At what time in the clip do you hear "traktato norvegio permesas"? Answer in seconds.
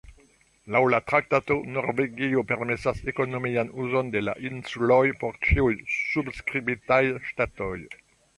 1.09-3.03